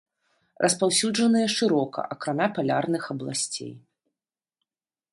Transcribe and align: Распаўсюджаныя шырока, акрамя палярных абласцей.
Распаўсюджаныя 0.63 1.47
шырока, 1.57 1.99
акрамя 2.17 2.47
палярных 2.57 3.03
абласцей. 3.15 3.73